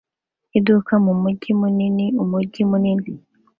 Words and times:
iduka 0.57 0.93
mumujyi 1.05 1.51
munini 1.59 2.05
umujyi 2.23 2.61
munini 2.69 3.11